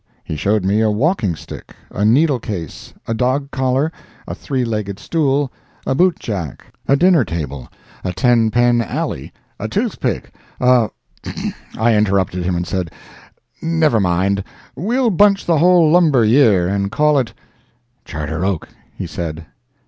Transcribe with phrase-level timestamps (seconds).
[0.23, 3.91] He showed me a walking stick, a needlecase, a dog collar,
[4.27, 5.51] a three legged stool,
[5.85, 7.69] a boot jack, a dinner table,
[8.03, 10.89] a ten pen alley, a tooth pick, a——
[11.77, 12.89] I interrupted him and said,
[13.61, 17.33] "Never mind—we'll bunch the whole lumber year, and call it—"
[18.03, 19.45] "Charter Oak," he said.